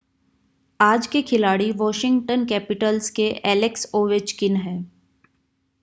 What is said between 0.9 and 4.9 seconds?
के खिलाड़ी Washington Capitals के एलेक्स ओवेचकिन हैं